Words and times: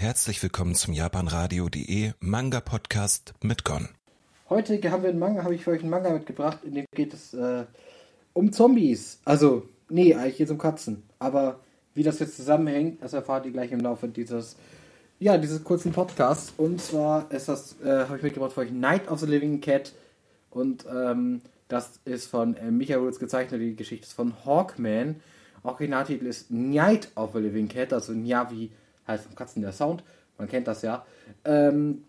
Herzlich 0.00 0.42
willkommen 0.42 0.74
zum 0.74 0.94
japanradio.de 0.94 2.12
Manga 2.20 2.60
Podcast 2.60 3.34
mit 3.42 3.66
Gon. 3.66 3.90
Heute 4.48 4.80
haben 4.90 5.02
wir 5.02 5.10
einen 5.10 5.18
Manga, 5.18 5.44
habe 5.44 5.54
ich 5.54 5.64
für 5.64 5.72
euch 5.72 5.82
einen 5.82 5.90
Manga 5.90 6.08
mitgebracht, 6.08 6.60
in 6.64 6.72
dem 6.72 6.86
geht 6.94 7.12
es 7.12 7.34
äh, 7.34 7.66
um 8.32 8.50
Zombies. 8.50 9.20
Also, 9.26 9.68
nee, 9.90 10.14
eigentlich 10.14 10.38
geht 10.38 10.46
es 10.46 10.52
um 10.52 10.56
Katzen. 10.56 11.02
Aber 11.18 11.60
wie 11.92 12.02
das 12.02 12.18
jetzt 12.18 12.36
zusammenhängt, 12.36 13.02
das 13.02 13.12
erfahrt 13.12 13.44
ihr 13.44 13.52
gleich 13.52 13.72
im 13.72 13.80
Laufe 13.80 14.08
dieses, 14.08 14.56
ja, 15.18 15.36
dieses 15.36 15.64
kurzen 15.64 15.92
Podcasts. 15.92 16.54
Und 16.56 16.80
zwar 16.80 17.30
ist 17.30 17.50
das, 17.50 17.76
äh, 17.84 18.06
habe 18.06 18.16
ich 18.16 18.22
mitgebracht 18.22 18.52
für 18.52 18.60
euch 18.60 18.72
Night 18.72 19.06
of 19.10 19.20
the 19.20 19.26
Living 19.26 19.60
Cat. 19.60 19.92
Und 20.48 20.86
ähm, 20.90 21.42
das 21.68 22.00
ist 22.06 22.26
von 22.26 22.56
äh, 22.56 22.70
Michael 22.70 23.02
Woods 23.02 23.18
gezeichnet, 23.18 23.60
die 23.60 23.76
Geschichte 23.76 24.06
ist 24.06 24.14
von 24.14 24.32
Hawkman. 24.46 25.16
Originaltitel 25.62 26.24
ist 26.24 26.50
Night 26.50 27.08
of 27.16 27.34
the 27.34 27.38
Living 27.40 27.68
Cat, 27.68 27.92
also 27.92 28.14
Nya 28.14 28.50
wie 28.50 28.70
halt 29.06 29.20
vom 29.20 29.34
Katzen 29.34 29.62
der 29.62 29.72
Sound. 29.72 30.04
Man 30.38 30.48
kennt 30.48 30.66
das 30.66 30.82
ja. 30.82 31.04
Ähm, 31.44 32.04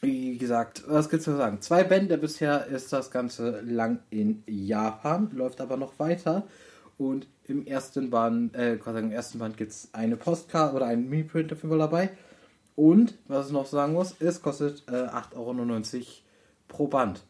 wie 0.00 0.38
gesagt, 0.38 0.84
was 0.86 1.08
gibt's 1.08 1.24
zu 1.24 1.36
sagen? 1.36 1.60
Zwei 1.60 1.82
Bände 1.84 2.18
bisher 2.18 2.66
ist 2.66 2.92
das 2.92 3.10
Ganze 3.10 3.60
lang 3.62 3.98
in 4.10 4.42
Japan, 4.46 5.30
läuft 5.32 5.60
aber 5.60 5.76
noch 5.76 5.98
weiter. 5.98 6.46
Und 6.98 7.26
im 7.44 7.66
ersten 7.66 8.10
Band, 8.10 8.54
äh, 8.54 8.76
quasi 8.76 8.98
im 8.98 9.12
ersten 9.12 9.38
Band 9.38 9.56
gibt 9.56 9.72
es 9.72 9.88
eine 9.92 10.16
Postkarte 10.16 10.74
oder 10.74 10.86
einen 10.86 11.08
Mini-Print 11.08 11.52
dafür 11.52 11.78
dabei. 11.78 12.10
Und, 12.76 13.14
was 13.26 13.48
ich 13.48 13.52
noch 13.52 13.66
sagen 13.66 13.92
muss, 13.92 14.14
es 14.20 14.40
kostet 14.40 14.84
äh, 14.88 14.92
8,99 14.92 15.34
Euro 15.34 16.04
pro 16.68 16.86
Band. 16.86 17.24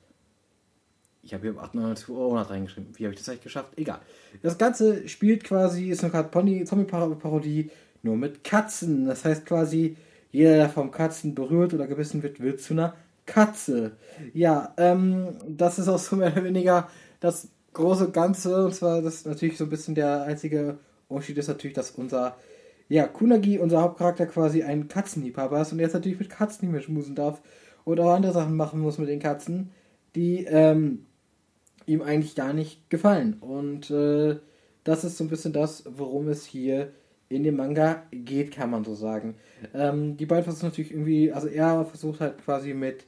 Ich 1.23 1.35
habe 1.35 1.51
hier 1.51 1.59
98 1.59 2.09
Euro 2.11 2.39
reingeschrieben. 2.39 2.93
Wie 2.97 3.05
habe 3.05 3.13
ich 3.13 3.21
das 3.21 3.29
eigentlich 3.29 3.43
geschafft? 3.43 3.73
Egal. 3.77 4.01
Das 4.43 4.57
Ganze 4.57 5.09
spielt 5.09 5.45
quasi, 5.45 5.91
ist 5.91 6.05
eine 6.05 6.15
Art 6.15 6.33
Zombie-Parodie, 6.33 7.71
nur 8.03 8.17
mit 8.17 8.45
Katzen. 8.45 9.07
Das 9.07 9.25
heißt 9.25 9.47
quasi, 9.47 9.97
jeder, 10.31 10.57
der 10.57 10.69
vom 10.69 10.91
Katzen 10.91 11.35
berührt 11.35 11.75
oder 11.75 11.87
gebissen 11.87 12.23
wird, 12.23 12.41
wird 12.41 12.61
zu 12.61 12.75
einer 12.75 12.95
Katze. 13.27 13.93
Ja, 14.33 14.75
ähm, 14.77 15.37
das 15.49 15.79
ist 15.79 15.89
auch 15.89 15.99
so 15.99 16.17
mehr 16.17 16.33
oder 16.33 16.45
weniger 16.45 16.89
das 17.21 17.49
große 17.73 18.11
Ganze. 18.11 18.65
Und 18.65 18.75
zwar, 18.75 19.03
das 19.03 19.17
ist 19.17 19.27
natürlich 19.27 19.57
so 19.57 19.65
ein 19.65 19.71
bisschen 19.71 19.95
der 19.95 20.23
einzige 20.23 20.79
Unterschied 21.09 21.39
ist 21.39 21.49
natürlich, 21.49 21.75
dass 21.75 21.93
unser, 21.93 22.37
ja, 22.89 23.07
Kunagi, 23.07 23.59
unser 23.59 23.83
Hauptcharakter 23.83 24.27
quasi 24.27 24.63
ein 24.63 24.89
Katzenliebhaber 24.89 25.61
ist 25.61 25.73
und 25.73 25.79
jetzt 25.79 25.95
natürlich 25.95 26.19
mit 26.19 26.31
Katzen 26.31 26.67
nicht 26.67 26.73
mehr 26.73 26.83
schmusen 26.83 27.15
darf 27.15 27.41
und 27.85 27.99
auch 28.01 28.15
andere 28.15 28.33
Sachen 28.33 28.57
machen 28.57 28.81
muss 28.81 28.99
mit 28.99 29.09
den 29.09 29.21
Katzen, 29.21 29.71
die, 30.15 30.45
ähm, 30.45 31.07
ihm 31.89 32.03
eigentlich 32.03 32.35
gar 32.35 32.53
nicht 32.53 32.91
gefallen. 32.91 33.39
Und 33.41 33.91
äh, 33.91 34.37
das 34.85 35.05
ist 35.05 35.17
so 35.17 35.25
ein 35.25 35.31
bisschen 35.31 35.53
das, 35.53 35.85
worum 35.89 36.29
es 36.29 36.45
hier 36.45 36.93
in 37.29 37.43
dem 37.43 37.57
Manga 37.57 38.03
geht, 38.11 38.53
kann 38.53 38.71
man 38.71 38.85
so 38.85 38.95
sagen. 38.95 39.35
Ähm, 39.75 40.17
die 40.17 40.27
beiden 40.27 40.45
versuchen 40.45 40.69
natürlich 40.69 40.93
irgendwie, 40.93 41.33
also 41.33 41.47
er 41.49 41.85
versucht 41.85 42.21
halt 42.21 42.39
quasi 42.43 42.75
mit, 42.75 43.07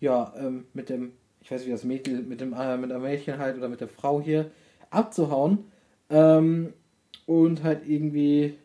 ja, 0.00 0.34
ähm, 0.36 0.66
mit 0.74 0.90
dem, 0.90 1.12
ich 1.40 1.50
weiß 1.50 1.60
nicht, 1.60 1.68
wie 1.68 1.72
das 1.72 1.84
Mädchen, 1.84 2.28
mit 2.28 2.40
dem, 2.40 2.52
äh, 2.52 2.76
mit 2.76 2.90
dem 2.90 3.02
Mädchen 3.02 3.38
halt 3.38 3.56
oder 3.56 3.68
mit 3.68 3.80
der 3.80 3.88
Frau 3.88 4.20
hier 4.20 4.50
abzuhauen 4.90 5.64
ähm, 6.10 6.72
und 7.26 7.62
halt 7.62 7.88
irgendwie 7.88 8.58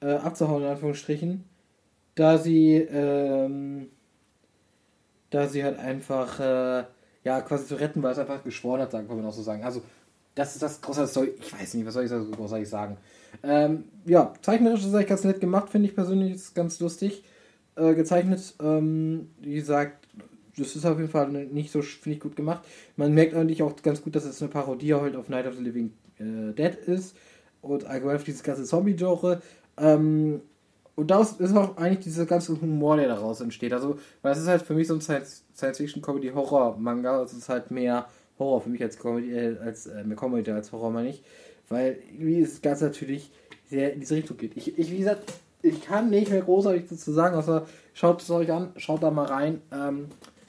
äh, 0.00 0.14
abzuhauen, 0.14 0.62
in 0.62 0.68
Anführungsstrichen, 0.68 1.44
da 2.14 2.38
sie, 2.38 2.74
ähm, 2.76 3.88
da 5.30 5.48
sie 5.48 5.64
halt 5.64 5.78
einfach, 5.78 6.38
äh, 6.40 6.84
ja, 7.24 7.40
quasi 7.40 7.66
zu 7.66 7.74
retten, 7.74 8.02
weil 8.02 8.12
es 8.12 8.18
einfach 8.18 8.44
geschworen 8.44 8.80
hat, 8.80 8.92
sagen, 8.92 9.08
kann 9.08 9.16
man 9.16 9.26
auch 9.26 9.32
so 9.32 9.42
sagen. 9.42 9.64
Also, 9.64 9.82
das 10.36 10.54
ist 10.54 10.62
das 10.62 10.80
große 10.80 11.08
Story. 11.08 11.34
Ich 11.40 11.52
weiß 11.52 11.74
nicht, 11.74 11.86
was 11.86 11.94
soll 11.94 12.04
ich, 12.04 12.10
soll 12.10 12.60
ich 12.60 12.68
sagen? 12.68 12.98
Ähm, 13.42 13.84
ja, 14.04 14.32
zeichnerisch 14.42 14.84
ist 14.84 14.94
eigentlich 14.94 15.08
ganz 15.08 15.24
nett 15.24 15.40
gemacht, 15.40 15.70
finde 15.70 15.88
ich 15.88 15.94
persönlich. 15.94 16.34
Ist 16.34 16.54
ganz 16.54 16.78
lustig 16.78 17.24
äh, 17.74 17.94
gezeichnet. 17.94 18.54
Ähm, 18.62 19.30
wie 19.40 19.54
gesagt, 19.54 20.06
das 20.58 20.76
ist 20.76 20.84
auf 20.84 20.98
jeden 20.98 21.10
Fall 21.10 21.28
nicht 21.28 21.72
so, 21.72 21.80
finde 21.80 22.16
ich, 22.16 22.22
gut 22.22 22.36
gemacht. 22.36 22.62
Man 22.96 23.14
merkt 23.14 23.34
eigentlich 23.34 23.62
auch 23.62 23.74
ganz 23.82 24.02
gut, 24.02 24.14
dass 24.14 24.26
es 24.26 24.42
eine 24.42 24.50
Parodie 24.50 24.92
halt 24.94 25.16
auf 25.16 25.30
Night 25.30 25.46
of 25.46 25.54
the 25.54 25.62
Living 25.62 25.94
äh, 26.18 26.52
Dead 26.52 26.74
ist. 26.86 27.16
Und 27.62 27.86
allgemein 27.86 28.16
auf 28.16 28.24
dieses 28.24 28.42
ganze 28.42 28.64
Zombie-Genre. 28.64 29.40
Ähm, 29.78 30.42
und 30.96 31.10
daraus 31.10 31.32
ist 31.32 31.56
auch 31.56 31.78
eigentlich 31.78 32.04
dieser 32.04 32.26
ganze 32.26 32.60
Humor, 32.60 32.98
der 32.98 33.08
daraus 33.08 33.40
entsteht. 33.40 33.72
Also, 33.72 33.98
weil 34.20 34.32
es 34.32 34.38
ist 34.38 34.48
halt 34.48 34.60
für 34.62 34.74
mich 34.74 34.86
so 34.86 34.94
ein 34.94 35.00
Science-Fiction-Comedy-Horror-Manga. 35.00 37.22
Es 37.22 37.32
ist 37.32 37.48
halt 37.48 37.70
mehr 37.70 38.06
Horror 38.38 38.60
für 38.60 38.70
mich 38.70 38.82
als 38.82 38.98
Comedy, 38.98 39.32
äh, 39.32 39.56
als 39.58 39.86
äh, 39.86 40.04
Comedy 40.14 40.50
als 40.50 40.72
Horror, 40.72 40.90
meine 40.90 41.10
ich. 41.10 41.22
Weil 41.68 41.98
irgendwie 42.12 42.42
das 42.42 42.62
Ganze 42.62 42.84
natürlich 42.84 43.30
sehr 43.68 43.92
in 43.92 44.00
diese 44.00 44.14
Richtung 44.14 44.36
geht. 44.36 44.56
Ich, 44.56 44.78
ich 44.78 44.90
wie 44.90 44.98
gesagt, 44.98 45.32
ich 45.62 45.82
kann 45.82 46.10
nicht 46.10 46.30
mehr 46.30 46.42
großartig 46.42 46.84
dazu 46.88 47.12
sagen, 47.12 47.36
außer 47.36 47.66
schaut 47.94 48.22
es 48.22 48.30
euch 48.30 48.52
an, 48.52 48.72
schaut 48.76 49.02
da 49.02 49.10
mal 49.10 49.26
rein. 49.26 49.60
Ähm, 49.72 50.06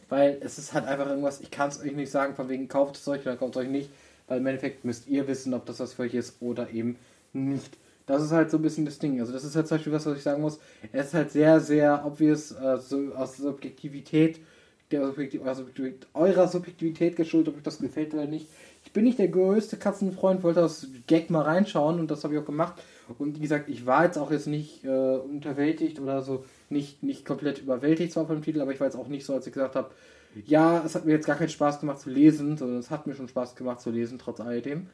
weil 0.09 0.37
es 0.41 0.57
ist 0.57 0.73
halt 0.73 0.85
einfach 0.85 1.07
irgendwas, 1.07 1.41
ich 1.41 1.51
kann 1.51 1.69
es 1.69 1.81
euch 1.81 1.93
nicht 1.93 2.11
sagen, 2.11 2.35
von 2.35 2.49
wegen 2.49 2.67
kauft 2.67 2.95
es 2.95 3.07
euch 3.07 3.21
oder 3.21 3.35
kauft 3.35 3.55
es 3.55 3.63
euch 3.63 3.69
nicht. 3.69 3.89
Weil 4.27 4.39
im 4.39 4.47
Endeffekt 4.47 4.85
müsst 4.85 5.07
ihr 5.07 5.27
wissen, 5.27 5.53
ob 5.53 5.65
das 5.65 5.79
was 5.79 5.93
für 5.93 6.03
euch 6.03 6.13
ist 6.13 6.41
oder 6.41 6.69
eben 6.69 6.97
nicht. 7.33 7.77
Das 8.05 8.21
ist 8.21 8.31
halt 8.31 8.49
so 8.49 8.57
ein 8.57 8.61
bisschen 8.61 8.85
das 8.85 8.99
Ding. 8.99 9.19
Also 9.19 9.33
das 9.33 9.43
ist 9.43 9.55
halt 9.55 9.67
zum 9.67 9.77
Beispiel 9.77 9.93
was, 9.93 10.05
was 10.05 10.17
ich 10.17 10.23
sagen 10.23 10.41
muss. 10.41 10.59
Es 10.93 11.07
ist 11.07 11.13
halt 11.13 11.31
sehr, 11.31 11.59
sehr 11.59 12.05
obvious, 12.05 12.51
äh, 12.51 12.77
so 12.77 13.13
aus 13.15 13.37
Subjektivität 13.37 14.39
der 14.91 15.05
Subjektiv 15.07 15.45
also 15.45 15.65
eurer 16.13 16.47
Subjektivität 16.47 17.15
geschuldet, 17.15 17.49
ob 17.49 17.57
euch 17.57 17.63
das 17.63 17.79
gefällt 17.79 18.13
oder 18.13 18.25
nicht. 18.25 18.47
Ich 18.85 18.93
bin 18.93 19.03
nicht 19.03 19.19
der 19.19 19.27
größte 19.27 19.77
Katzenfreund, 19.77 20.43
wollte 20.43 20.63
aus 20.63 20.87
Gag 21.07 21.29
mal 21.29 21.41
reinschauen 21.41 21.99
und 21.99 22.09
das 22.09 22.23
habe 22.23 22.33
ich 22.33 22.39
auch 22.39 22.45
gemacht. 22.45 22.81
Und 23.19 23.35
wie 23.35 23.41
gesagt, 23.41 23.69
ich 23.69 23.85
war 23.85 24.05
jetzt 24.05 24.17
auch 24.17 24.31
jetzt 24.31 24.47
nicht 24.47 24.85
äh, 24.85 25.17
unterwältigt 25.17 25.99
oder 25.99 26.21
so, 26.21 26.45
nicht, 26.69 27.03
nicht 27.03 27.25
komplett 27.25 27.59
überwältigt 27.59 28.13
zwar 28.13 28.27
vom 28.27 28.41
Titel, 28.41 28.61
aber 28.61 28.71
ich 28.71 28.79
war 28.79 28.87
jetzt 28.87 28.95
auch 28.95 29.07
nicht 29.07 29.25
so, 29.25 29.33
als 29.33 29.45
ich 29.45 29.53
gesagt 29.53 29.75
habe, 29.75 29.91
ja, 30.45 30.83
es 30.85 30.95
hat 30.95 31.05
mir 31.05 31.13
jetzt 31.13 31.25
gar 31.25 31.35
keinen 31.35 31.49
Spaß 31.49 31.79
gemacht 31.79 31.99
zu 31.99 32.09
lesen, 32.09 32.57
sondern 32.57 32.79
es 32.79 32.89
hat 32.89 33.07
mir 33.07 33.15
schon 33.15 33.27
Spaß 33.27 33.55
gemacht 33.55 33.81
zu 33.81 33.89
lesen, 33.89 34.19
trotz 34.19 34.39
alledem. 34.39 34.87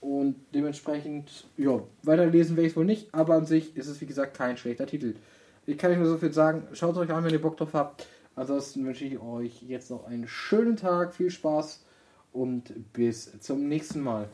Und 0.00 0.36
dementsprechend, 0.54 1.46
ja, 1.56 1.82
weiterlesen 2.02 2.56
werde 2.56 2.66
ich 2.66 2.72
es 2.72 2.76
wohl 2.76 2.84
nicht, 2.84 3.12
aber 3.12 3.34
an 3.34 3.46
sich 3.46 3.76
ist 3.76 3.88
es 3.88 4.00
wie 4.00 4.06
gesagt 4.06 4.36
kein 4.36 4.56
schlechter 4.56 4.86
Titel. 4.86 5.14
Ich 5.66 5.78
kann 5.78 5.90
euch 5.90 5.98
nur 5.98 6.06
so 6.06 6.18
viel 6.18 6.32
sagen, 6.32 6.62
schaut 6.72 6.92
es 6.92 6.98
euch 6.98 7.10
an, 7.10 7.24
wenn 7.24 7.32
ihr 7.32 7.42
Bock 7.42 7.56
drauf 7.56 7.74
habt. 7.74 8.06
Ansonsten 8.36 8.84
wünsche 8.84 9.06
ich 9.06 9.18
euch 9.18 9.62
jetzt 9.62 9.90
noch 9.90 10.04
einen 10.04 10.28
schönen 10.28 10.76
Tag, 10.76 11.14
viel 11.14 11.30
Spaß 11.30 11.84
und 12.32 12.92
bis 12.92 13.40
zum 13.40 13.66
nächsten 13.66 14.00
Mal. 14.00 14.28